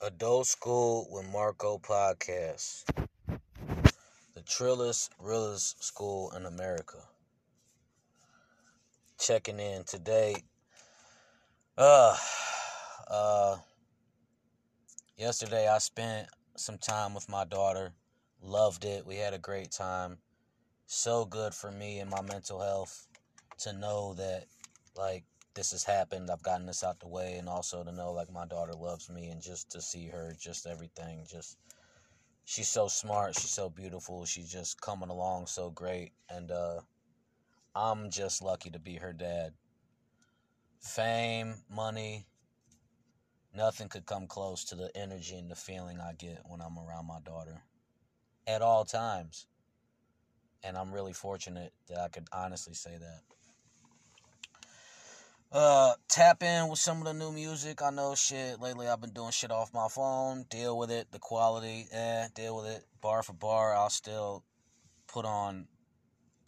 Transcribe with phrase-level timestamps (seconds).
[0.00, 2.84] Adult School with Marco podcast.
[4.34, 6.98] The trillest, realest school in America.
[9.18, 10.36] Checking in today.
[11.76, 12.16] Uh,
[13.10, 13.56] uh,
[15.16, 17.92] yesterday I spent some time with my daughter.
[18.40, 19.04] Loved it.
[19.04, 20.18] We had a great time.
[20.86, 23.08] So good for me and my mental health
[23.58, 24.44] to know that,
[24.96, 25.24] like,
[25.58, 26.30] this has happened.
[26.30, 29.26] I've gotten this out the way, and also to know like my daughter loves me,
[29.26, 31.58] and just to see her, just everything, just
[32.44, 36.78] she's so smart, she's so beautiful, she's just coming along so great, and uh,
[37.74, 39.52] I'm just lucky to be her dad.
[40.80, 42.24] Fame, money,
[43.52, 47.08] nothing could come close to the energy and the feeling I get when I'm around
[47.08, 47.62] my daughter
[48.46, 49.48] at all times.
[50.62, 53.37] And I'm really fortunate that I could honestly say that.
[55.50, 57.80] Uh, tap in with some of the new music.
[57.80, 58.60] I know shit.
[58.60, 60.44] Lately, I've been doing shit off my phone.
[60.50, 61.10] Deal with it.
[61.10, 62.28] The quality, eh?
[62.34, 62.84] Deal with it.
[63.00, 64.44] Bar for bar, I'll still
[65.06, 65.66] put on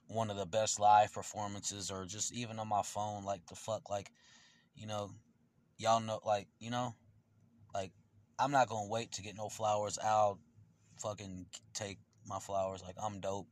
[0.08, 3.24] one of the best live performances, or just even on my phone.
[3.24, 4.10] Like the fuck, like
[4.74, 5.10] you know,
[5.78, 6.94] y'all know, like you know,
[7.72, 7.92] like
[8.38, 9.98] I'm not gonna wait to get no flowers.
[10.02, 10.38] I'll
[10.98, 12.82] fucking take my flowers.
[12.82, 13.48] Like I'm dope,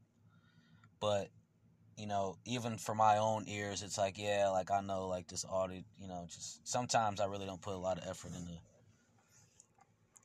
[1.01, 1.29] but
[1.99, 5.45] you know, even for my own ears, it's like, yeah, like I know, like this
[5.45, 8.53] audio, you know, just sometimes I really don't put a lot of effort into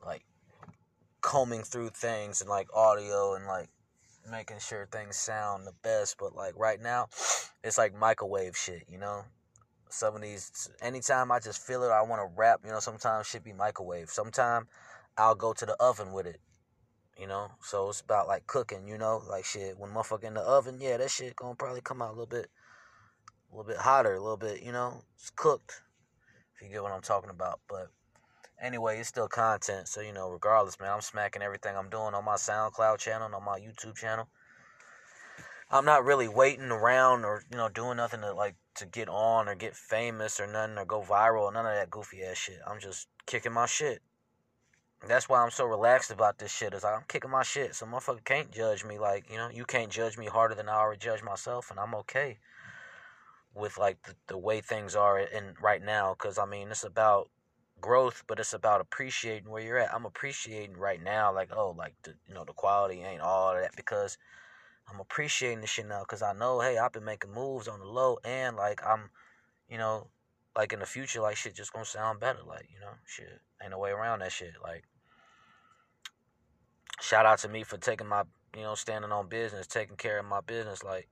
[0.06, 0.24] like
[1.22, 3.70] combing through things and like audio and like
[4.30, 6.18] making sure things sound the best.
[6.20, 7.08] But like right now,
[7.64, 9.24] it's like microwave shit, you know.
[9.90, 12.62] Some of these, anytime I just feel it, I want to rap.
[12.64, 14.10] You know, sometimes shit be microwave.
[14.10, 14.68] Sometimes
[15.18, 16.40] I'll go to the oven with it.
[17.18, 18.88] You know, so it's about like cooking.
[18.88, 22.02] You know, like shit when motherfucker in the oven, yeah, that shit gonna probably come
[22.02, 22.48] out a little bit,
[23.52, 24.62] a little bit hotter, a little bit.
[24.62, 25.82] You know, it's cooked.
[26.56, 27.90] If you get what I'm talking about, but
[28.62, 29.88] anyway, it's still content.
[29.88, 33.44] So you know, regardless, man, I'm smacking everything I'm doing on my SoundCloud channel, on
[33.44, 34.28] my YouTube channel.
[35.70, 39.48] I'm not really waiting around or you know doing nothing to like to get on
[39.48, 42.60] or get famous or nothing or go viral or none of that goofy ass shit.
[42.68, 44.02] I'm just kicking my shit.
[45.08, 46.74] That's why I'm so relaxed about this shit.
[46.74, 49.00] Is like, I'm kicking my shit, so motherfucker can't judge me.
[49.00, 51.94] Like you know, you can't judge me harder than I already judge myself, and I'm
[51.96, 52.38] okay
[53.56, 56.14] with like the, the way things are in right now.
[56.16, 57.30] Cause I mean, it's about
[57.82, 59.94] growth, but it's about appreciating where you're at.
[59.94, 63.76] I'm appreciating right now, like oh, like the you know the quality ain't all that
[63.76, 64.18] because
[64.92, 67.86] I'm appreciating this shit now because I know, hey, I've been making moves on the
[67.86, 69.10] low and like I'm,
[69.70, 70.08] you know,
[70.56, 72.40] like in the future, like shit just gonna sound better.
[72.48, 74.54] Like you know, shit ain't no way around that shit.
[74.64, 74.84] Like
[77.04, 78.24] shout out to me for taking my,
[78.56, 80.84] you know, standing on business, taking care of my business.
[80.84, 81.10] Like,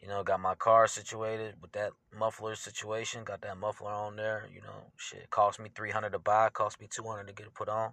[0.00, 3.22] you know, got my car situated with that muffler situation.
[3.22, 4.48] Got that muffler on there.
[4.52, 7.46] You know, shit cost me three hundred to buy, cost me two hundred to get
[7.46, 7.92] it put on.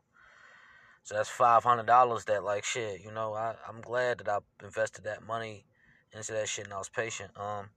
[1.04, 2.26] So that's five hundred dollars.
[2.26, 3.02] That like shit.
[3.04, 5.66] You know, I I'm glad that I invested that money
[6.12, 7.32] into that shit and I was patient.
[7.38, 7.70] Um.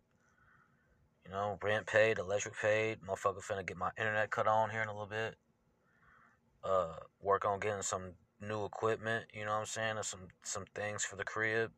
[1.25, 2.99] You know, rent paid, electric paid.
[3.01, 5.37] Motherfucker finna get my internet cut on here in a little bit.
[6.65, 10.65] Uh, work on getting some new equipment, you know what I'm saying, and some some
[10.75, 11.71] things for the crib,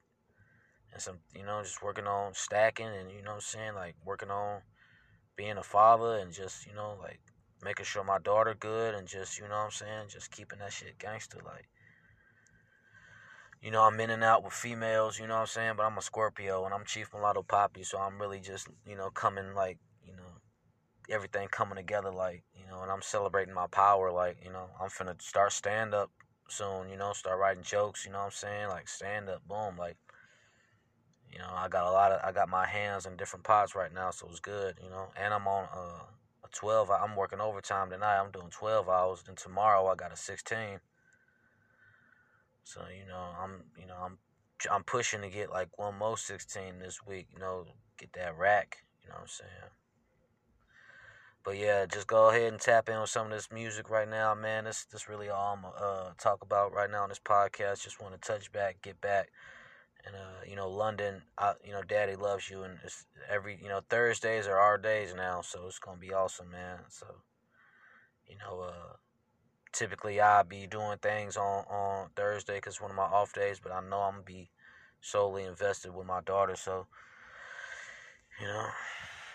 [0.93, 3.97] and some you know just working on stacking and you know what I'm saying, like
[4.05, 4.63] working on
[5.37, 7.21] being a father and just you know like
[7.63, 10.73] making sure my daughter good and just you know what I'm saying, just keeping that
[10.73, 11.69] shit gangster like.
[13.63, 15.73] You know, I'm in and out with females, you know what I'm saying?
[15.79, 19.09] But I'm a Scorpio and I'm Chief Mulatto Poppy, so I'm really just, you know,
[19.09, 20.23] coming like, you know,
[21.09, 24.91] everything coming together like, you know, and I'm celebrating my power like, you know, I'm
[24.91, 26.11] finna start stand up
[26.55, 28.69] soon, you know, start writing jokes, you know what I'm saying?
[28.69, 29.97] Like stand up, boom, like
[31.33, 33.93] you know, I got a lot of I got my hands in different pots right
[33.93, 35.09] now, so it's good, you know.
[35.21, 36.05] And I'm on uh,
[36.45, 38.21] a 12 I'm working overtime tonight.
[38.21, 40.79] I'm doing 12 hours, and tomorrow I got a 16.
[42.63, 44.19] So, you know, I'm, you know, I'm
[44.71, 47.67] I'm pushing to get like one more 16 this week, you know,
[47.99, 49.71] get that rack, you know what I'm saying?
[51.45, 54.35] But yeah, just go ahead and tap in with some of this music right now,
[54.35, 54.65] man.
[54.65, 57.85] This this really all I'm uh talk about right now on this podcast.
[57.85, 59.31] Just want to touch back, get back,
[60.07, 63.69] and uh, you know, London, I, you know, Daddy loves you, and it's every you
[63.69, 66.79] know Thursdays are our days now, so it's gonna be awesome, man.
[66.89, 67.07] So,
[68.27, 68.97] you know, uh,
[69.73, 73.73] typically I be doing things on on Thursday because one of my off days, but
[73.73, 74.51] I know I'm gonna be
[75.03, 76.87] solely invested with my daughter, so
[78.41, 78.67] you know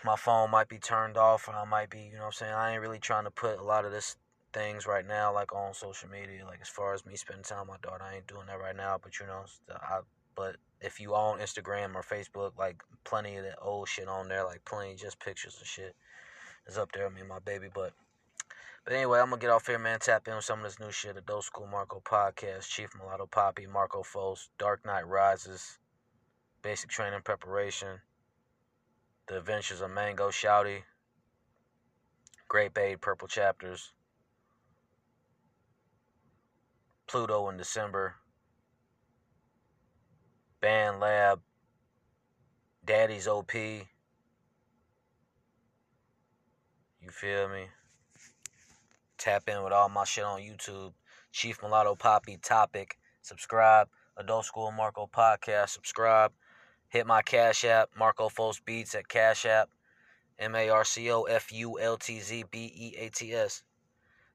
[0.04, 2.52] my phone might be turned off or I might be, you know what I'm saying?
[2.52, 4.16] I ain't really trying to put a lot of this
[4.52, 7.68] things right now like on social media like as far as me spending time with
[7.68, 10.00] my daughter I ain't doing that right now but you know I
[10.34, 14.44] but if you on Instagram or Facebook like plenty of that old shit on there
[14.44, 15.94] like plenty just pictures and shit
[16.66, 17.92] is up there me and my baby but
[18.84, 19.98] But anyway, I'm gonna get off here, man.
[20.00, 21.16] Tap in with some of this new shit.
[21.16, 25.78] Adult School Marco podcast, Chief Mulatto Poppy, Marco Fultz, Dark Knight Rises,
[26.62, 28.00] Basic Training Preparation,
[29.30, 30.82] The Adventures of Mango Shouty,
[32.48, 33.92] Grape Aid Purple Chapters,
[37.06, 38.16] Pluto in December,
[40.60, 41.38] Band Lab,
[42.84, 43.54] Daddy's OP.
[43.54, 43.86] You
[47.12, 47.66] feel me?
[49.16, 50.92] Tap in with all my shit on YouTube.
[51.30, 52.98] Chief Mulatto Poppy topic.
[53.22, 53.86] Subscribe.
[54.16, 55.68] Adult School Marco Podcast.
[55.68, 56.32] Subscribe.
[56.90, 57.90] Hit my Cash App.
[57.96, 59.70] Marco Fultz Beats at Cash App.
[60.38, 63.62] M A R C O F U L T Z B E A T S.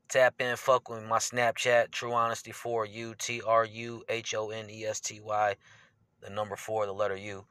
[0.07, 4.51] Tap in, fuck with my Snapchat, True Honesty 4 U T R U H O
[4.51, 5.55] N E S T Y,
[6.21, 7.45] the number 4, the letter U.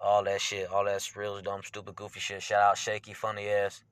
[0.00, 2.42] All that shit, all that real dumb, stupid, goofy shit.
[2.42, 3.82] Shout out Shaky, funny ass.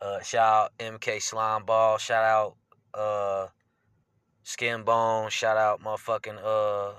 [0.00, 1.98] Uh, shout out MK Slime Ball.
[1.98, 2.54] Shout out
[2.94, 3.48] uh,
[4.42, 5.28] Skin Bone.
[5.28, 6.98] Shout out motherfucking uh,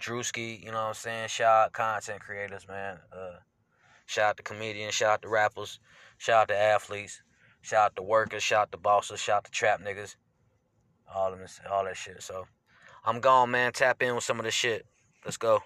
[0.00, 0.60] Drewski.
[0.64, 1.28] You know what I'm saying?
[1.28, 2.98] Shout out content creators, man.
[3.12, 3.38] Uh,
[4.06, 4.94] shout out to comedians.
[4.94, 5.80] Shout out to rappers.
[6.18, 7.22] Shout out to athletes.
[7.62, 10.16] Shout out to workers, shout out to bosses, shout out to trap niggas.
[11.14, 12.22] All of them, all that shit.
[12.22, 12.46] So
[13.04, 13.72] I'm gone, man.
[13.72, 14.86] Tap in with some of this shit.
[15.24, 15.60] Let's go.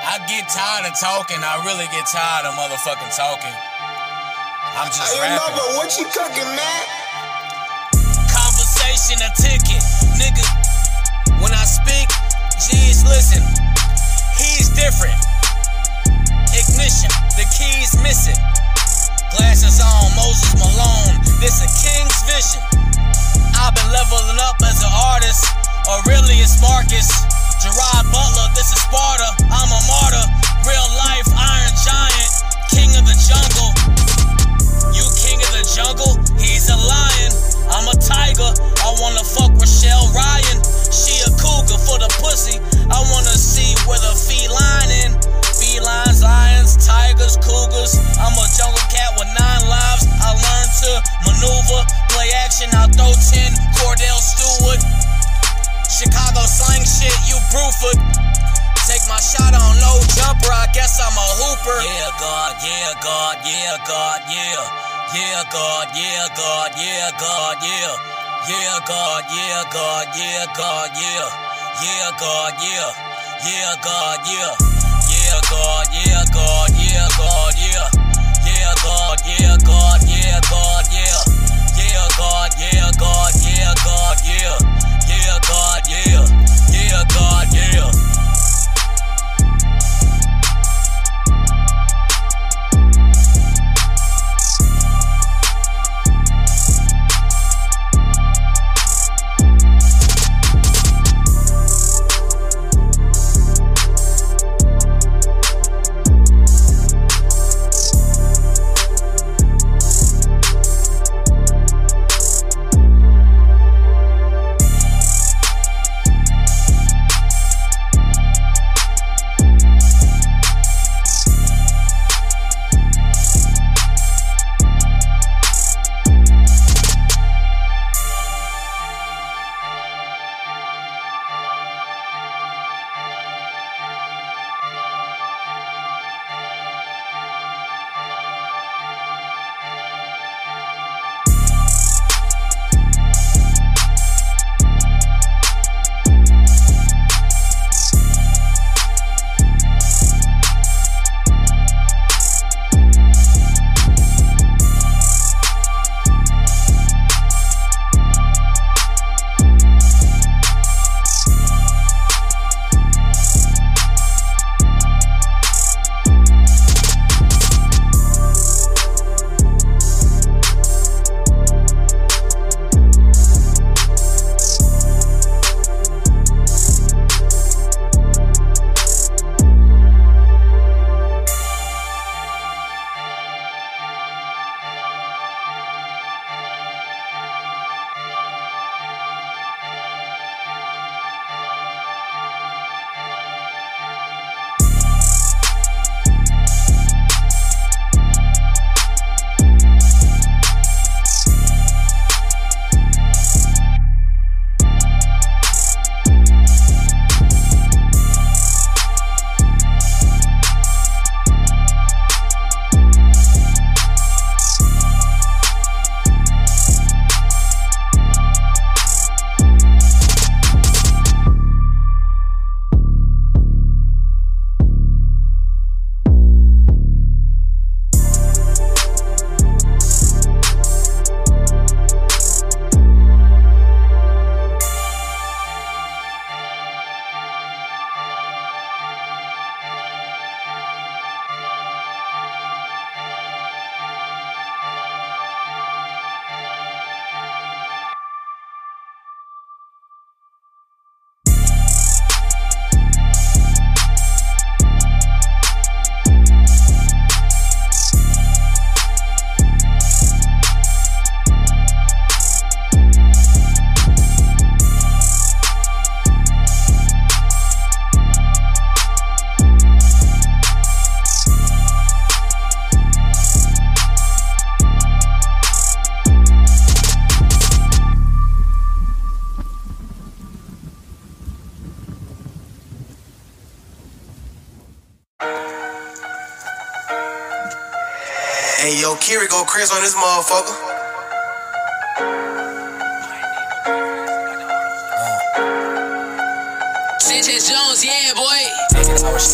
[0.00, 1.38] I get tired of talking.
[1.42, 3.54] I really get tired of motherfucking talking.
[4.76, 5.56] I'm just hey, rapping.
[5.56, 7.07] Lover, what you cooking, man?
[9.08, 9.82] Conversation a ticket,
[10.20, 10.44] nigga.
[11.40, 12.08] When I speak,
[12.60, 13.40] geez, listen.
[14.36, 15.16] He's different.
[16.52, 18.36] Ignition, the keys missing.
[19.32, 21.16] Glasses on, Moses Malone.
[21.40, 22.60] This a king's vision.
[23.56, 25.40] I've been leveling up as an artist,
[25.88, 27.08] it's Marcus.
[27.64, 29.32] Gerard Butler, this is Sparta.
[29.48, 30.24] I'm a martyr.
[30.68, 31.27] Real life
[47.28, 47.92] lions, cougars.
[48.18, 50.08] I'm a jungle cat with nine lives.
[50.20, 50.92] I learned to
[51.28, 52.70] maneuver, play action.
[52.72, 53.52] I'll throw 10.
[53.76, 54.80] Kordell Stewart.
[55.88, 57.98] Chicago slang shit, you Bruford.
[58.86, 61.78] Take my shot on no jumper, I guess I'm a hooper.
[61.84, 64.64] Yeah, God, yeah, God, yeah, God, yeah.
[65.12, 67.96] Yeah, God, yeah, God, yeah, God, yeah.
[68.48, 71.28] Yeah, God, yeah, God, yeah, God, yeah.
[71.82, 72.92] Yeah, God, yeah.
[73.44, 74.77] Yeah, God, yeah.
[75.28, 77.90] Yeah, God, yeah, God, yeah, God, yeah.
[78.48, 81.20] Yeah, God, yeah, God, yeah, God, yeah.
[81.76, 84.77] Yeah, God, yeah, God, yeah, God, yeah.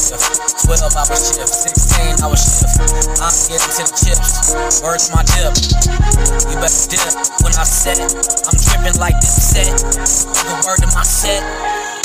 [0.04, 2.76] 8 hour shift, 12 hour shift, 16 hour shift.
[3.24, 4.52] I'm getting to the chips.
[4.84, 5.56] To my dip.
[6.44, 7.96] You better dip when I set.
[7.96, 8.12] It.
[8.44, 9.64] I'm dripping like this set.
[9.64, 11.40] The word to my set.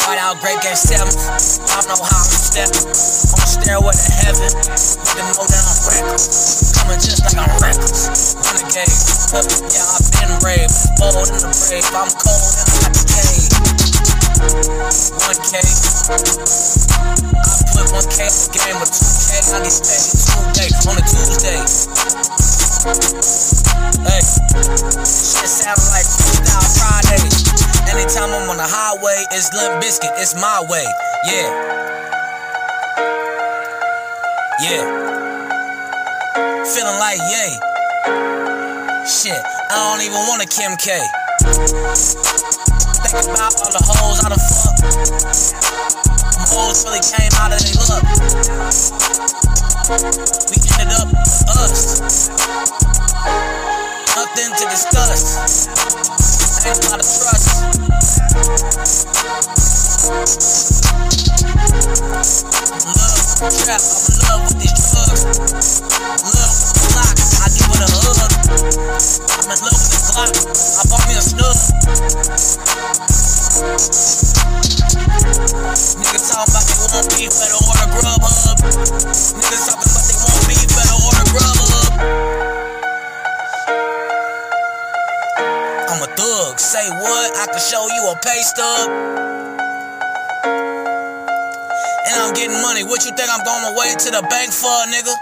[0.08, 1.12] White out great game seven.
[1.12, 2.88] I know how I'm stepping.
[2.88, 4.48] On the stairway to heaven.
[4.48, 6.72] Nigga know that I'm reckless.
[6.80, 8.40] Coming just like I'm reckless.
[8.48, 8.96] Renegade.
[9.76, 10.72] Yeah, I've been brave.
[11.04, 11.84] Bold in the brave.
[11.92, 13.69] I'm cold in the hot cave.
[14.40, 15.60] 1K.
[16.10, 16.16] I
[17.76, 19.52] put 1K in the game with 2K.
[19.52, 20.00] I get paid
[20.56, 21.60] days on a Tuesday.
[24.08, 24.24] Hey,
[25.04, 27.20] shit sound like freestyle Friday.
[27.92, 30.88] Anytime I'm on the highway, it's Limp Bizkit, it's my way.
[31.28, 31.52] Yeah.
[34.64, 34.84] Yeah.
[36.64, 37.60] Feeling like yay.
[39.06, 41.04] Shit, I don't even want a Kim K.
[43.10, 44.86] About all the hoes I done fucked.
[44.86, 48.06] Them hoes really came out of they luck.
[50.54, 51.10] We ended up
[51.58, 52.30] us.
[54.14, 55.42] Nothing to discuss.
[56.70, 57.50] Ain't a lot of trust.
[62.90, 65.26] Love trap, I'm in love with these drugs.
[65.26, 68.38] Love with the Glock, I give it a hug.
[69.34, 70.30] I'm in love with the Glock,
[70.78, 71.19] I bought me a
[87.60, 88.90] can show you a pay stub.
[92.08, 92.84] And I'm getting money.
[92.84, 95.14] What you think I'm going my way to the bank for, nigga?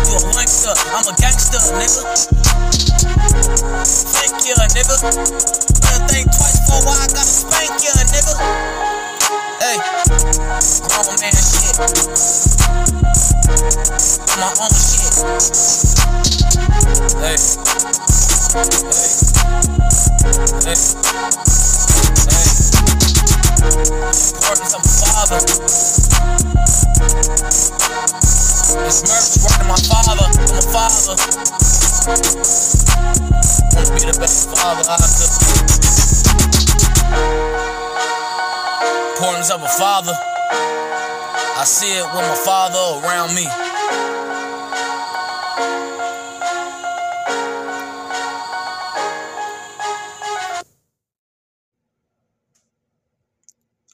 [0.00, 0.72] You a wankster.
[0.96, 2.02] I'm a gangster, nigga.
[3.84, 4.96] Thank you, nigga.
[5.82, 8.34] Better think twice for why I gotta spank you, nigga.
[9.60, 10.03] Hey,
[10.88, 11.76] grown man shit.
[14.38, 15.14] My own shit.
[17.20, 17.36] Hey.
[18.54, 18.68] Hey.
[20.64, 20.78] Hey.
[22.28, 22.46] Hey.
[24.44, 25.40] Of a father.
[28.84, 30.14] This merch working my father.
[30.18, 31.14] I'm a father.
[33.74, 35.53] Wanna be the best father I could be.
[41.64, 43.46] I see it with my father around me.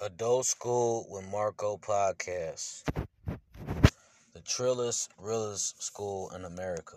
[0.04, 2.82] Adult School with Marco podcast.
[4.32, 6.96] The trillest, realest school in America.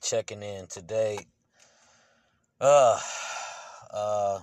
[0.00, 1.18] Checking in today.
[2.60, 3.00] Uh,
[3.92, 4.38] uh,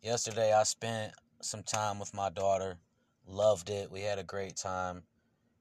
[0.00, 1.12] yesterday I spent
[1.46, 2.78] some time with my daughter.
[3.26, 3.90] Loved it.
[3.90, 5.02] We had a great time.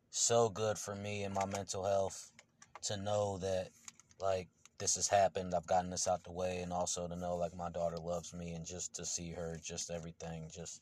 [0.10, 2.32] So good for me and my mental health
[2.84, 3.70] to know that,
[4.20, 5.54] like, this has happened.
[5.56, 8.54] I've gotten this out the way, and also to know like my daughter loves me,
[8.54, 10.82] and just to see her, just everything, just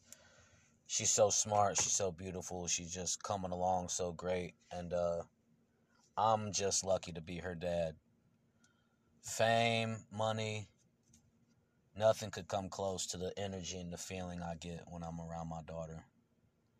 [0.88, 5.22] she's so smart, she's so beautiful, she's just coming along so great, and uh,
[6.18, 7.96] I'm just lucky to be her dad.
[9.22, 10.68] Fame, money,
[11.98, 15.50] nothing could come close to the energy and the feeling I get when I'm around
[15.50, 16.06] my daughter,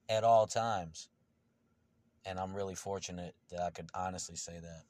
[0.10, 1.10] at all times,
[2.26, 4.84] and I'm really fortunate that I could honestly say that.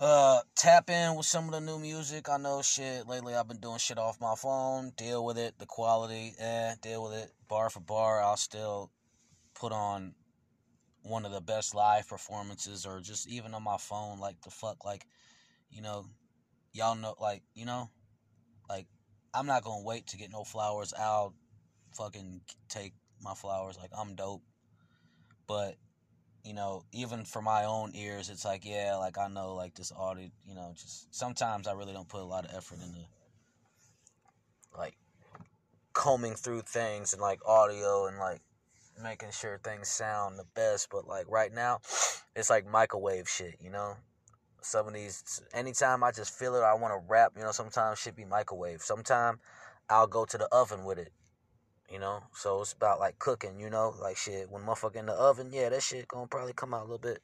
[0.00, 2.28] Uh, tap in with some of the new music.
[2.28, 3.08] I know shit.
[3.08, 4.92] Lately, I've been doing shit off my phone.
[4.96, 5.58] Deal with it.
[5.58, 7.32] The quality, eh, deal with it.
[7.48, 8.92] Bar for bar, I'll still
[9.54, 10.14] put on
[11.02, 14.20] one of the best live performances, or just even on my phone.
[14.20, 15.04] Like the fuck, like
[15.68, 16.06] you know,
[16.78, 17.90] y'all know, like you know,
[18.68, 18.86] like
[19.34, 20.94] I'm not gonna wait to get no flowers.
[20.98, 21.34] I'll
[21.94, 23.76] fucking take my flowers.
[23.76, 24.42] Like I'm dope,
[25.46, 25.74] but
[26.44, 29.92] you know, even for my own ears, it's like, yeah, like I know, like this
[29.92, 33.04] audio, you know, just sometimes I really don't put a lot of effort into
[34.76, 34.94] like
[35.92, 38.40] combing through things and like audio and like
[39.02, 40.88] making sure things sound the best.
[40.90, 41.80] But like right now,
[42.34, 43.96] it's like microwave shit, you know.
[44.60, 47.52] Some of these, anytime I just feel it, I want to rap, you know.
[47.52, 48.82] Sometimes shit be microwave.
[48.82, 49.38] Sometimes
[49.88, 51.12] I'll go to the oven with it
[51.90, 52.22] you know.
[52.32, 54.50] So it's about like cooking, you know, like shit.
[54.50, 57.20] When motherfucker in the oven, yeah, that shit gonna probably come out a little bit,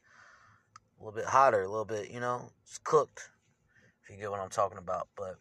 [0.99, 3.31] a little bit hotter, a little bit, you know, it's cooked.
[4.03, 5.37] If you get what I'm talking about, but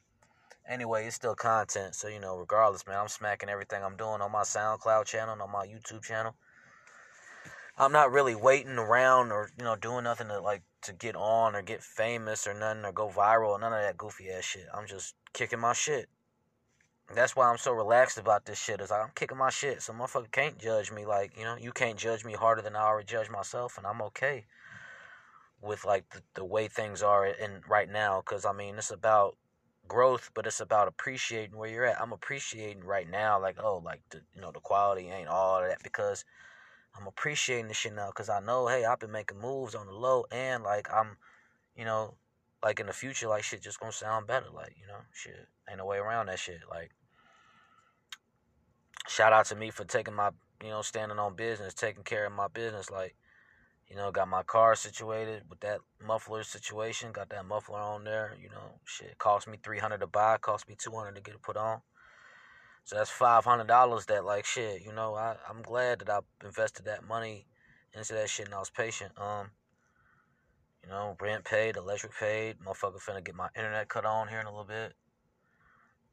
[0.68, 1.96] anyway, it's still content.
[1.96, 5.42] So, you know, regardless, man, I'm smacking everything I'm doing on my SoundCloud channel and
[5.42, 6.36] on my YouTube channel.
[7.78, 11.56] I'm not really waiting around or, you know, doing nothing to like to get on
[11.56, 14.68] or get famous or nothing or go viral or none of that goofy ass shit.
[14.74, 16.10] I'm just kicking my shit.
[17.14, 18.82] That's why I'm so relaxed about this shit.
[18.82, 21.06] Is I'm kicking my shit, so motherfucker can't judge me.
[21.06, 24.02] Like you know, you can't judge me harder than I already judge myself, and I'm
[24.04, 24.46] okay
[25.62, 28.22] with like the, the way things are in right now.
[28.22, 29.36] Cause I mean, it's about
[29.88, 32.02] growth, but it's about appreciating where you're at.
[32.02, 35.84] I'm appreciating right now, like oh, like the you know the quality ain't all that
[35.84, 36.26] because
[37.00, 39.94] I'm appreciating this shit now because I know, hey, I've been making moves on the
[39.94, 41.18] low and like I'm,
[41.76, 42.16] you know,
[42.64, 44.48] like in the future, like shit just gonna sound better.
[44.54, 45.48] Like, you know, shit.
[45.70, 46.62] Ain't no way around that shit.
[46.70, 46.92] Like
[49.08, 50.32] shout out to me for taking my
[50.64, 53.16] you know, standing on business, taking care of my business, like,
[53.90, 58.38] you know, got my car situated with that muffler situation, got that muffler on there,
[58.42, 61.36] you know, shit cost me three hundred to buy, cost me two hundred to get
[61.36, 61.82] it put on.
[62.86, 66.20] So that's five hundred dollars that like shit, you know, I, I'm glad that I
[66.44, 67.48] invested that money
[67.96, 69.12] into that shit and I was patient.
[69.18, 69.52] Um
[70.84, 74.48] you know, rent paid, electric paid, motherfucker finna get my internet cut on here in
[74.48, 74.94] a little bit.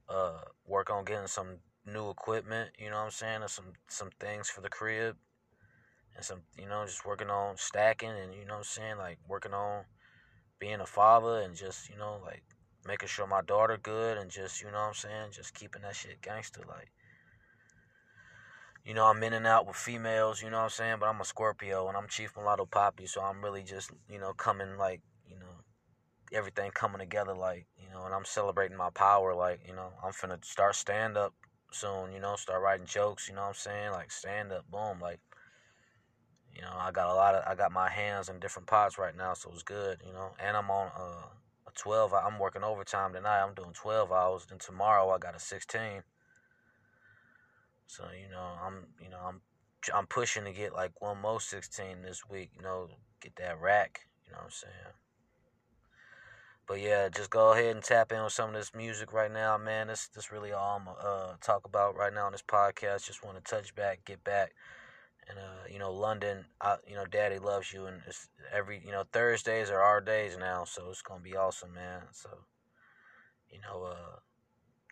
[0.09, 4.11] Uh work on getting some new equipment, you know what I'm saying, and some some
[4.21, 5.17] things for the crib.
[6.15, 9.19] And some you know, just working on stacking and you know what I'm saying, like
[9.29, 9.85] working on
[10.61, 12.45] being a father and just, you know, like
[12.87, 15.97] making sure my daughter good and just, you know what I'm saying, just keeping that
[15.97, 16.90] shit gangster like
[18.85, 20.97] you know, I'm in and out with females, you know what I'm saying?
[21.01, 24.33] But I'm a Scorpio and I'm Chief Mulatto Poppy, so I'm really just, you know,
[24.33, 25.47] coming like, you know,
[26.33, 30.12] everything coming together like, you know, and I'm celebrating my power like, you know, I'm
[30.12, 31.35] finna start stand up
[31.73, 33.90] soon, you know, start writing jokes, you know what I'm saying?
[33.93, 35.21] Like stand up, boom, like
[36.55, 39.16] you know, I got a lot of I got my hands in different pots right
[39.16, 40.31] now, so it's good, you know.
[40.45, 41.27] And I'm on uh
[41.75, 42.13] 12.
[42.15, 43.43] I'm working overtime tonight.
[43.43, 44.47] I'm doing 12 hours.
[44.49, 46.03] Then tomorrow I got a 16.
[47.87, 49.41] So you know, I'm you know I'm
[49.93, 52.51] I'm pushing to get like one more 16 this week.
[52.57, 52.89] You know,
[53.21, 54.01] get that rack.
[54.27, 54.95] You know what I'm saying.
[56.69, 59.59] But yeah, just go ahead and tap in with some of this music right now,
[59.59, 59.89] man.
[59.89, 63.07] This this really all I'm uh talk about right now on this podcast.
[63.07, 64.53] Just want to touch back, get back
[65.31, 68.93] and uh, you know London, I, you know Daddy loves you, and it's every you
[68.93, 72.03] know Thursdays are our days now, so it's gonna be awesome, man.
[72.12, 72.29] So,
[73.51, 74.19] you know, uh,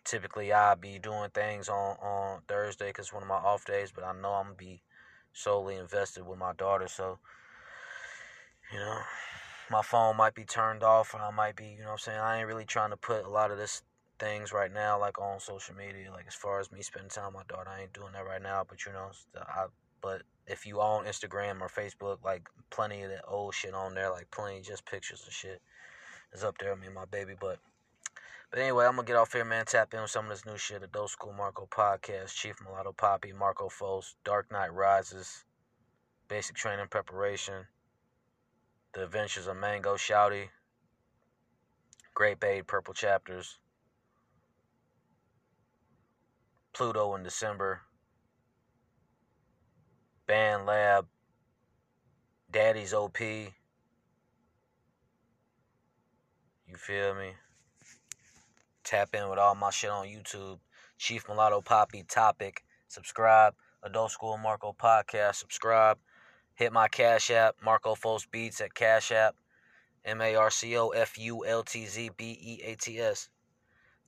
[0.05, 3.91] typically I'll be doing things on on Thursday because it's one of my off days,
[3.93, 4.81] but I know I'm gonna be
[5.33, 7.19] solely invested with my daughter, so
[8.71, 8.99] you know,
[9.71, 12.47] my phone might be turned off, I might be, you know, I'm saying I ain't
[12.47, 13.81] really trying to put a lot of this
[14.19, 17.35] things right now like on social media like as far as me spending time with
[17.35, 19.65] my daughter i ain't doing that right now but you know i
[20.01, 24.09] but if you on Instagram or Facebook, like plenty of the old shit on there,
[24.09, 25.61] like plenty just pictures and shit
[26.33, 26.75] is up there.
[26.75, 27.59] Me and my baby, but
[28.49, 29.65] but anyway, I'm gonna get off here, man.
[29.65, 30.81] Tap in with some of this new shit.
[30.81, 35.45] Adult School Marco podcast, Chief Mulatto Poppy, Marco Fultz, Dark Knight Rises,
[36.27, 37.65] Basic Training Preparation,
[38.93, 40.49] The Adventures of Mango Shouty,
[42.15, 43.59] Great Purple Chapters,
[46.73, 47.81] Pluto in December.
[50.29, 51.07] Band Lab,
[52.51, 53.19] Daddy's OP.
[53.19, 53.49] You
[56.75, 57.31] feel me?
[58.83, 60.59] Tap in with all my shit on YouTube.
[60.99, 62.63] Chief Mulatto Poppy topic.
[62.89, 63.55] Subscribe.
[63.81, 65.33] Adult School Marco Podcast.
[65.37, 65.97] Subscribe.
[66.53, 67.55] Hit my Cash App.
[67.65, 69.35] Marco Fultz Beats at Cash App.
[70.05, 73.29] M A R C O F U L T Z B E A T S.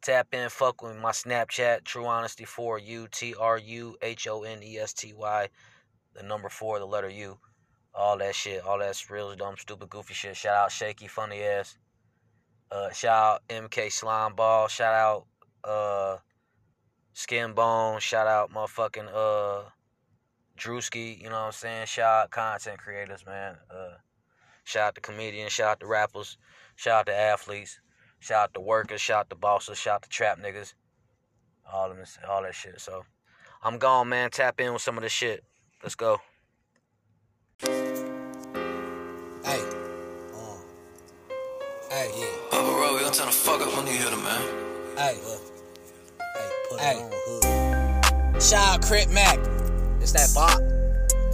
[0.03, 4.43] Tap in, fuck with my Snapchat, True Honesty 4 U T R U H O
[4.43, 5.49] N E S T Y
[6.15, 7.37] the number four, the letter U,
[7.93, 10.35] all that shit, all that real dumb, stupid, goofy shit.
[10.35, 11.77] Shout out Shaky, funny ass.
[12.71, 14.67] Uh, shout out MK Slime Ball.
[14.67, 15.25] Shout out
[15.69, 16.17] uh,
[17.13, 17.99] Skin Bone.
[17.99, 19.69] Shout out motherfucking uh,
[20.57, 21.17] Drewski.
[21.17, 21.85] You know what I'm saying?
[21.87, 23.57] Shout out content creators, man.
[23.69, 23.95] Uh,
[24.63, 25.51] shout out to comedians.
[25.51, 26.37] Shout out to rappers.
[26.75, 27.79] Shout out to athletes.
[28.19, 29.01] Shout out to workers.
[29.01, 29.77] Shout out to bosses.
[29.77, 30.73] Shout out to trap niggas.
[31.71, 32.79] All of this, all that shit.
[32.79, 33.03] So
[33.63, 34.29] I'm gone, man.
[34.29, 35.43] Tap in with some of this shit.
[35.83, 36.21] Let's go.
[37.63, 37.71] Hey.
[39.43, 39.57] Uh.
[41.89, 42.11] Hey.
[42.15, 42.25] Yeah.
[42.51, 44.41] Papa Rowe, you turn the fuck up when you hit him, man.
[44.95, 45.17] Hey.
[45.25, 45.37] Uh.
[46.37, 46.97] Hey, put hey.
[46.97, 48.43] it on hood.
[48.43, 49.39] Shout out Crit Mac.
[49.99, 50.61] It's that bop.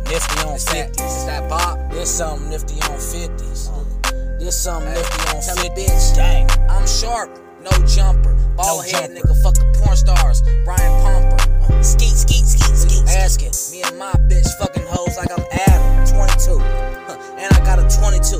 [0.07, 0.71] Nifty on it's 50s.
[0.71, 1.91] That, it's that bop.
[1.91, 3.69] This something nifty on 50s.
[3.69, 4.39] Uh.
[4.39, 5.75] This something hey, nifty on 50s.
[5.75, 6.15] bitch.
[6.15, 6.49] Dang.
[6.69, 8.33] I'm sharp, no jumper.
[8.55, 9.27] Ball no head jumper.
[9.27, 10.41] nigga, fuck the porn stars.
[10.63, 11.73] Brian Pumper.
[11.73, 11.83] Uh.
[11.83, 13.07] Skeet, skeet, skeet, skeet.
[13.10, 16.59] Asking me and my bitch fucking hoes like I'm Adam, 22.
[16.59, 18.37] Huh, and I got a 22.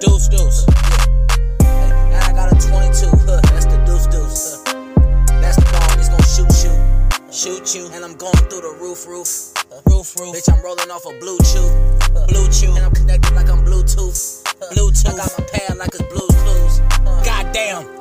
[0.00, 0.66] Deuce, deuce.
[1.60, 2.14] Yeah.
[2.14, 3.06] And I got a 22.
[3.26, 4.62] Huh, that's the deuce, deuce.
[5.40, 5.98] That's the bomb.
[5.98, 6.74] He's gonna shoot, you,
[7.32, 7.90] Shoot you.
[7.92, 9.52] And I'm going through the roof, roof.
[9.86, 10.36] Roof, roof.
[10.36, 11.98] Bitch, I'm rolling off a of Bluetooth.
[12.28, 12.76] Bluetooth.
[12.76, 14.42] And I'm connected like I'm Bluetooth.
[14.72, 15.12] Bluetooth.
[15.12, 17.24] I got my pad like it's Bluetooth.
[17.24, 17.99] Goddamn.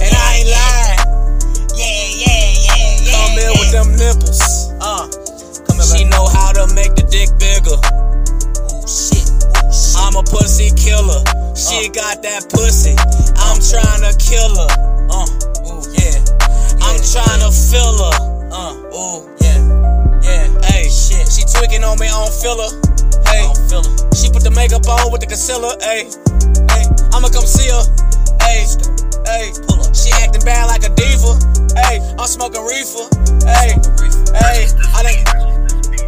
[0.00, 1.00] And I ain't lying.
[1.76, 3.12] Yeah, yeah, yeah, yeah.
[3.14, 4.72] Come in with them nipples.
[4.80, 5.08] Uh,
[5.66, 7.76] come she know how to make the dick bigger.
[7.76, 9.26] Ooh, shit.
[9.96, 11.20] I'm a pussy killer.
[11.56, 12.96] She got that pussy.
[13.36, 14.70] I'm trying to kill her.
[15.12, 15.28] Uh,
[15.68, 16.16] ooh, yeah.
[16.80, 18.16] I'm trying to fill her.
[18.52, 19.60] Uh, ooh, yeah.
[20.22, 21.28] Yeah, hey, shit.
[21.28, 22.72] She tweaking on me, I don't feel her.
[23.28, 23.94] Hey, feel her.
[24.16, 25.76] She put the makeup on with the concealer.
[25.80, 26.08] Hey,
[26.72, 27.84] hey, I'ma come see her.
[28.40, 28.64] Hey,
[29.30, 29.94] hey, pull up.
[29.94, 31.38] She acting bad like a diva.
[31.78, 33.06] Hey, I'm smoking reefer.
[33.46, 33.78] Hey,
[34.34, 35.18] hey, I done,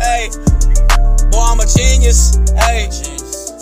[0.03, 0.31] hey,
[1.31, 2.35] boy, I'm a genius.
[2.59, 2.91] Hey,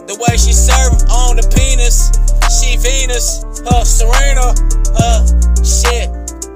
[0.08, 2.10] the way she serve on the penis,
[2.48, 4.56] she Venus, her Serena,
[4.96, 5.16] her
[5.60, 6.08] shit.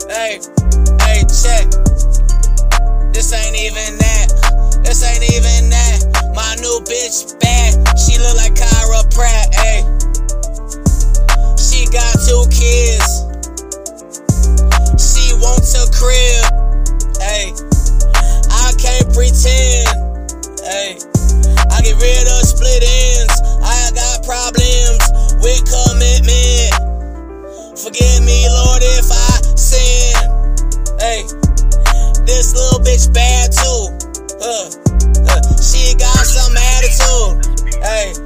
[0.09, 0.41] Hey,
[1.05, 1.69] hey, check.
[3.13, 4.27] This ain't even that.
[4.83, 6.33] This ain't even that.
[6.35, 7.79] My new bitch bad.
[7.99, 9.55] She look like Kyla Pratt.
[9.55, 9.87] Hey,
[11.95, 13.23] got two kids.
[14.99, 16.43] She wants a crib.
[17.23, 17.55] Hey,
[18.51, 19.87] I can't pretend.
[20.59, 20.99] Hey,
[21.71, 23.39] I get rid of split ends.
[23.63, 25.07] I got problems
[25.39, 26.75] with commitment.
[27.79, 30.19] Forgive me, Lord, if I sin.
[30.99, 31.23] Hey,
[32.27, 33.95] this little bitch bad too.
[34.43, 34.67] Uh,
[35.31, 37.39] uh, she got some attitude.
[37.79, 38.24] Hey,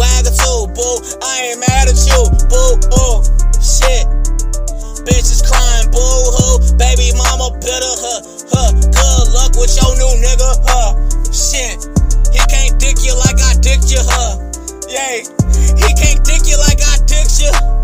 [0.00, 0.72] swagger too.
[0.72, 2.20] Boo, I ain't mad at you.
[2.48, 3.20] Boo, oh,
[3.60, 4.08] shit.
[5.04, 6.56] Bitches crying, boo hoo.
[6.80, 8.72] Baby mama bitter, huh, huh.
[8.72, 10.96] Good luck with your new nigga, huh.
[11.28, 11.84] Shit,
[12.32, 14.40] he can't dick you like I dicked you, huh.
[14.88, 15.28] Yay,
[15.76, 17.79] he can't dick you like I dicked you.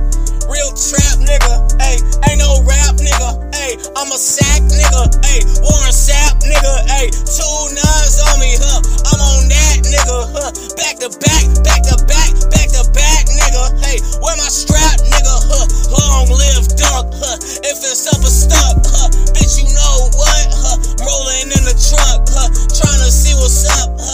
[0.46, 1.98] Real trap nigga, hey,
[2.30, 7.56] ain't no rap nigga, hey, I'm a sack nigga, hey, Warren Sapp nigga, hey, two
[7.74, 8.78] nines on me, huh,
[9.11, 13.74] I'm on that nigga, huh, back to back, back to back, back to back nigga,
[13.82, 18.87] hey, where my strap nigga, huh, long live dunk, huh, if it's up or stuck,
[18.87, 23.66] huh, bitch you know what, huh, rolling in the truck, huh, trying to see what's
[23.66, 24.06] up, huh,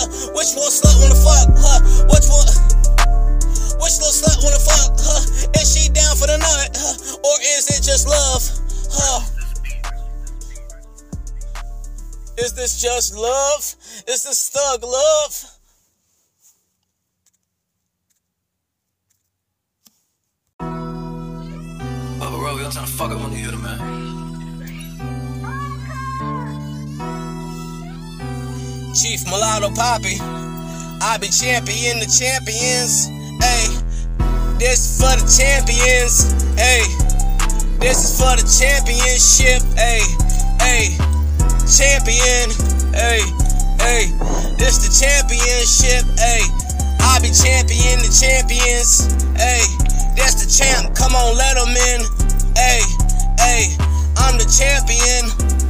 [3.83, 4.95] Which little slut wanna fuck?
[4.95, 5.59] Huh?
[5.61, 6.71] Is she down for the nut?
[6.73, 7.19] Huh?
[7.27, 8.43] Or is it just love?
[8.95, 9.21] Huh?
[12.39, 13.75] Is this just love?
[14.07, 15.45] Is this thug love?
[22.25, 23.81] Oh, bro, y'all trying to fuck up on the hitter, man.
[28.95, 30.19] Chief Mulatto Poppy.
[30.21, 33.22] I be champion the champions.
[33.43, 33.67] Hey,
[34.63, 36.31] this for the champions.
[36.55, 36.87] Hey,
[37.83, 39.67] this is for the championship.
[39.75, 40.07] Hey,
[40.63, 40.95] hey,
[41.67, 42.55] champion.
[42.95, 43.21] Hey,
[43.83, 44.07] hey,
[44.63, 46.07] this the championship.
[46.15, 46.47] Hey,
[47.03, 49.11] I be champion the champions.
[49.35, 49.67] Hey,
[50.15, 50.95] that's the champ.
[50.95, 52.01] Come on, let 'em in.
[52.55, 52.81] Hey,
[53.43, 53.75] hey,
[54.17, 55.27] I'm the champion.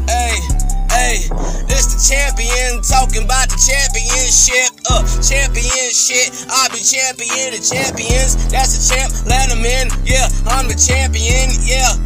[0.06, 0.61] Hey.
[0.92, 1.24] Hey,
[1.72, 4.68] this the champion talking about the championship.
[4.92, 6.28] Uh, championship.
[6.52, 8.36] I be champion the champions.
[8.52, 9.08] That's the champ.
[9.24, 9.88] Let 'em in.
[10.04, 11.48] Yeah, I'm the champion.
[11.64, 11.96] Yeah,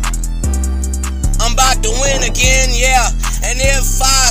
[1.42, 2.70] I'm about to win again.
[2.70, 3.10] Yeah,
[3.42, 4.30] and if I,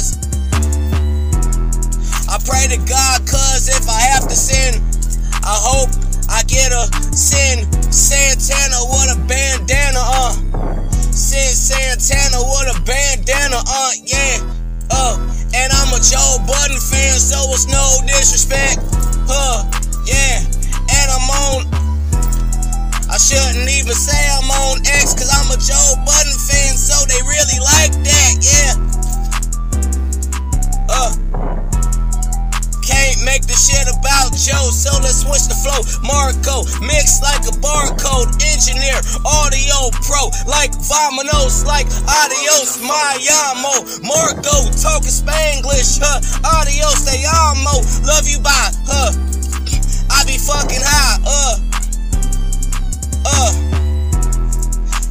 [2.32, 4.80] I pray to God, cause if I have to sin,
[5.44, 5.92] I hope
[6.32, 7.68] I get a sin.
[7.92, 10.00] Santana with a bandana.
[10.00, 10.56] Uh.
[11.16, 13.92] Sin Santana with a bandana, uh,
[16.06, 18.78] Joe Budden fan, so it's no disrespect,
[19.26, 19.66] huh,
[20.06, 20.46] yeah,
[20.86, 21.66] and I'm on,
[23.10, 27.18] I shouldn't even say I'm on X, cause I'm a Joe Budden fan, so they
[27.26, 28.95] really like that, yeah,
[33.44, 35.84] the shit about Joe, so let's switch the flow.
[36.00, 38.96] Marco, mix like a barcode, engineer,
[39.28, 44.00] audio pro, like Vamonos, like adios, Mayamo.
[44.08, 46.24] Marco, talking Spanglish, huh?
[46.64, 47.84] Adios, they amo.
[48.08, 49.12] Love you, bye, huh?
[50.10, 51.60] I be fucking high, uh,
[53.26, 53.65] uh.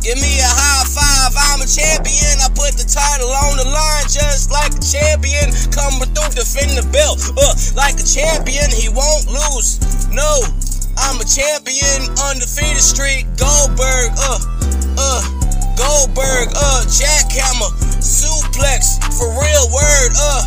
[0.05, 2.37] Give me a high five, I'm a champion.
[2.45, 5.49] I put the title on the line just like a champion.
[5.73, 7.25] Coming through, defend the belt.
[7.33, 9.81] Uh, like a champion, he won't lose.
[10.13, 10.45] No,
[11.01, 13.25] I'm a champion, undefeated street.
[13.41, 14.45] Goldberg, uh,
[15.01, 15.25] uh,
[15.73, 17.73] Goldberg, uh, jackhammer,
[18.05, 20.45] suplex, for real word, uh.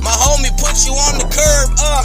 [0.00, 2.00] My homie put you on the curb, uh.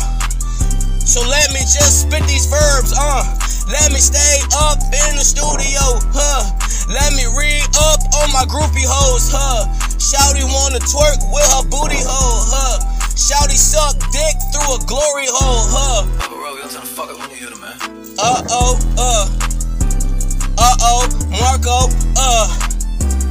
[1.07, 3.42] So let me just spit these verbs, uh.
[3.73, 5.81] Let me stay up in the studio,
[6.13, 6.45] huh?
[6.93, 9.65] Let me read up on my groupie hoes, huh?
[9.97, 12.77] Shouty wanna twerk with her booty hole, huh?
[13.17, 16.05] Shouty suck dick through a glory hole, huh?
[16.05, 17.73] Oh, bro, we all trying to fuck up on the hill, man.
[18.21, 19.25] Uh oh, uh.
[20.53, 21.09] Uh oh,
[21.41, 22.45] Marco, uh.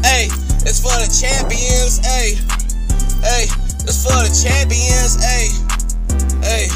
[0.02, 0.26] Hey,
[0.66, 2.34] it's for the champions, hey.
[3.22, 3.46] Hey,
[3.86, 5.54] it's for the champions, hey.
[6.42, 6.66] Hey.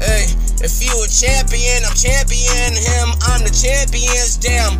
[0.00, 0.24] Hey,
[0.62, 3.08] if you a champion, I'm champion him.
[3.32, 4.76] I'm the champions, damn.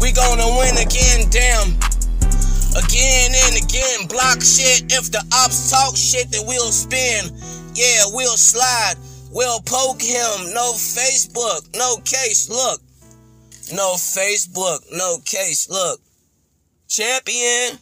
[0.00, 1.78] We gonna win again, damn.
[2.74, 4.90] Again and again, block shit.
[4.90, 7.30] If the ops talk shit, then we'll spin.
[7.74, 8.94] Yeah, we'll slide.
[9.30, 10.52] We'll poke him.
[10.52, 12.48] No Facebook, no case.
[12.50, 12.80] Look.
[13.72, 15.70] No Facebook, no case.
[15.70, 16.00] Look.
[16.88, 17.78] Champion.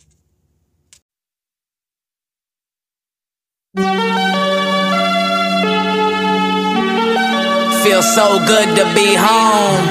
[7.82, 9.86] Feels so good to be home.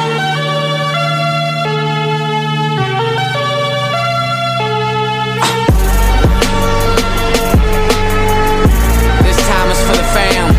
[9.26, 10.54] This time is for the fam.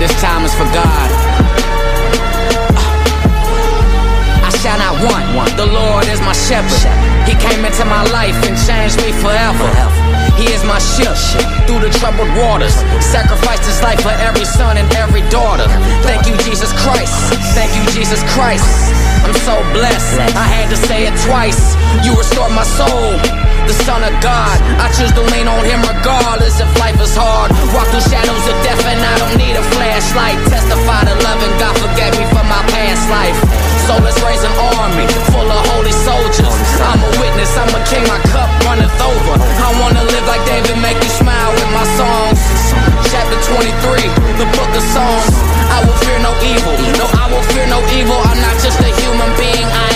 [0.00, 1.07] This time is for God.
[5.38, 5.54] Want.
[5.54, 6.90] The Lord is my shepherd.
[7.22, 9.70] He came into my life and changed me forever.
[10.34, 11.14] He is my ship
[11.66, 12.74] through the troubled waters.
[12.98, 15.66] Sacrificed his life for every son and every daughter.
[16.02, 17.14] Thank you, Jesus Christ.
[17.54, 18.66] Thank you, Jesus Christ.
[19.22, 20.18] I'm so blessed.
[20.34, 21.78] I had to say it twice.
[22.02, 23.14] You restored my soul.
[23.66, 24.56] The Son of God.
[24.80, 27.52] I choose to lean on Him regardless if life is hard.
[27.76, 30.38] Walk through shadows of death and I don't need a flashlight.
[30.48, 33.67] Testify to love and God forgave me for my past life.
[33.88, 36.60] So let's raise an army full of holy soldiers.
[36.76, 39.34] I'm a witness, I'm a king, my cup runneth over.
[39.40, 42.36] I wanna live like David, make you smile with my songs.
[43.08, 45.32] Chapter 23, the book of Psalms.
[45.72, 46.76] I will fear no evil.
[47.00, 48.20] No, I will fear no evil.
[48.28, 49.87] I'm not just a human being, I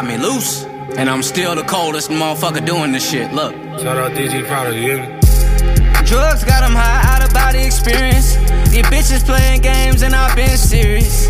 [0.00, 0.64] got me loose.
[0.96, 3.32] And I'm still the coldest motherfucker doing this shit.
[3.32, 3.52] Look.
[3.80, 5.20] Shout out DG Product, you hear me?
[6.06, 8.34] Drugs got them high out of body experience.
[8.70, 11.28] These bitches playing games and I've been serious.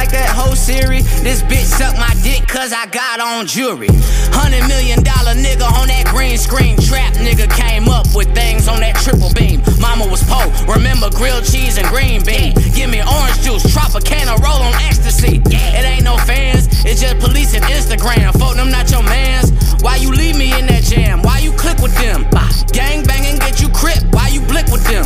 [0.00, 1.04] Like that whole series.
[1.20, 3.92] This bitch suck my dick cause I got on jewelry.
[4.32, 8.80] Hundred million dollar nigga on that green screen trap nigga came up with things on
[8.80, 9.60] that triple beam.
[9.76, 12.56] Mama was po, remember grilled cheese and green bean.
[12.72, 15.36] Give me orange juice, Tropicana, roll on ecstasy.
[15.44, 18.32] It ain't no fans, it's just police and Instagram.
[18.40, 19.52] Folk them i'm not your mans.
[19.84, 21.20] Why you leave me in that jam?
[21.20, 22.24] Why you click with them?
[22.72, 24.00] Gang banging, get you crip.
[24.16, 25.04] Why you blick with them?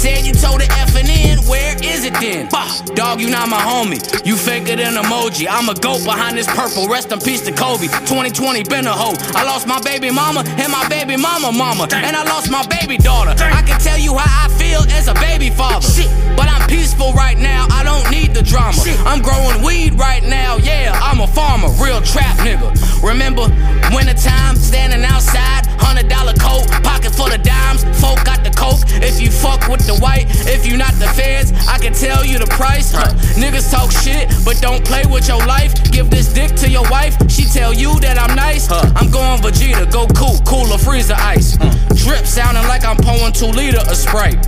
[0.00, 2.48] Said you told the F and N, where is it then?
[2.48, 4.00] Bah, Dog, you not my homie.
[4.24, 5.46] You faker than emoji.
[5.46, 6.88] I'm a goat behind this purple.
[6.88, 7.84] Rest in peace to Kobe.
[8.08, 9.12] 2020 been a hoe.
[9.36, 11.86] I lost my baby mama and my baby mama mama.
[11.92, 13.36] And I lost my baby daughter.
[13.36, 15.86] I can tell you how I feel as a baby father.
[16.34, 17.66] But I'm peaceful right now.
[17.70, 18.80] I don't need the drama.
[19.04, 20.56] I'm growing weed right now.
[20.56, 21.68] Yeah, I'm a farmer.
[21.76, 22.72] Real trap nigga.
[23.04, 23.52] Remember
[23.92, 25.68] wintertime standing outside.
[25.90, 27.82] Hundred dollar coat, pocket full of dimes.
[27.98, 28.78] Folk got the coke.
[29.02, 32.38] If you fuck with the white, if you not the feds, I can tell you
[32.38, 32.92] the price.
[32.92, 33.10] Huh.
[33.34, 35.74] Niggas talk shit, but don't play with your life.
[35.90, 38.68] Give this dick to your wife, she tell you that I'm nice.
[38.68, 38.86] Huh.
[38.94, 41.56] I'm going Vegeta, go cool, cooler, freezer ice.
[41.56, 41.74] Hmm.
[41.96, 44.38] Drip sounding like I'm pouring two liter of Sprite.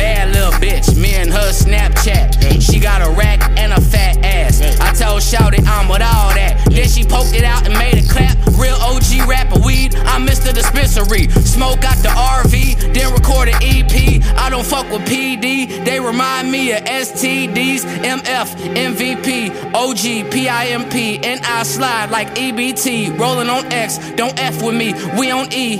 [0.00, 2.62] Bad little bitch, me and her Snapchat.
[2.62, 4.62] She got a rack and a fat ass.
[4.80, 6.64] I told Shouty I'm with all that.
[6.70, 8.34] Then she poked it out and made a clap.
[8.56, 11.28] Real OG rapper weed, I missed the dispensary.
[11.44, 14.24] Smoke got the RV, then record an EP.
[14.38, 17.84] I don't fuck with PD, they remind me of STDs.
[18.00, 23.18] MF, MVP, OG, PIMP, and I slide like EBT.
[23.18, 25.78] Rolling on X, don't F with me, we on E.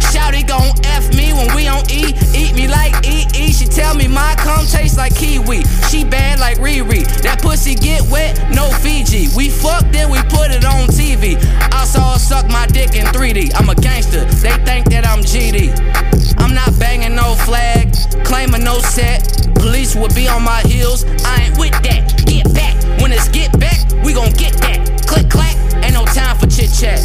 [0.00, 2.14] Shouty gon' F me when we on E.
[2.34, 3.52] Eat me like EE.
[3.52, 5.62] She tell me my cum tastes like kiwi.
[5.88, 7.04] She bad like Riri.
[7.22, 9.28] That pussy get wet, no Fiji.
[9.36, 11.36] We fuck, then we put it on TV.
[11.72, 13.52] I saw her suck my dick in 3D.
[13.54, 15.76] I'm a gangster, they think that I'm GD.
[16.38, 17.94] I'm not banging no flag,
[18.24, 19.50] claiming no set.
[19.54, 21.04] Police would be on my heels.
[21.24, 22.24] I ain't with that.
[22.26, 22.76] Get back.
[23.00, 24.89] When it's get back, we gon' get that.
[25.10, 27.02] Click clack, ain't no time for chit chat.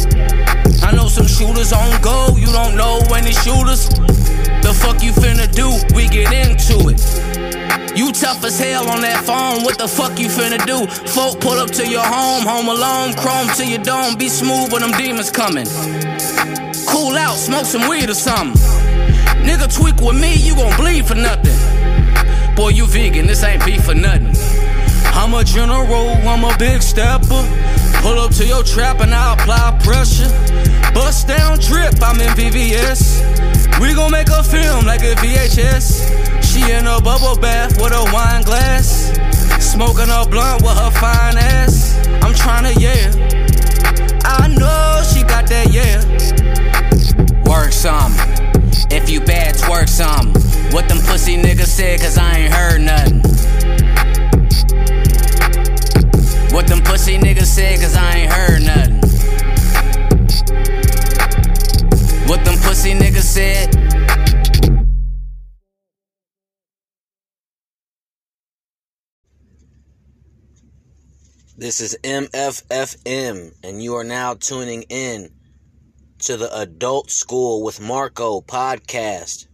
[0.82, 3.88] I know some shooters on go, you don't know any shooters.
[4.62, 5.74] The fuck you finna do?
[5.94, 7.02] We get into it.
[7.98, 10.86] You tough as hell on that phone, what the fuck you finna do?
[11.10, 14.82] Folk pull up to your home, home alone, chrome to your dome, be smooth when
[14.82, 15.66] them demons coming.
[16.86, 18.54] Cool out, smoke some weed or something.
[19.42, 21.56] Nigga tweak with me, you gon' bleed for nothing.
[22.54, 24.34] Boy, you vegan, this ain't beef for nothing.
[25.16, 27.42] I'm a general, I'm a big stepper.
[28.06, 30.30] Pull up to your trap and I apply pressure.
[30.94, 33.80] Bust down drip, I'm in VVS.
[33.80, 36.06] We gon' make a film like a VHS.
[36.40, 39.10] She in a bubble bath with a wine glass.
[39.58, 41.98] Smoking a blunt with her fine ass.
[42.22, 43.10] I'm tryna, yeah.
[44.22, 45.98] I know she got that, yeah.
[47.50, 48.12] Work some.
[48.88, 50.32] If you bad, twerk some.
[50.70, 53.55] What them pussy niggas said, cause I ain't heard nothing.
[56.56, 58.94] What them pussy niggas said, cause I ain't heard nothing.
[62.26, 63.74] What them pussy niggas said.
[71.58, 75.28] This is MFFM, and you are now tuning in
[76.20, 79.45] to the Adult School with Marco podcast.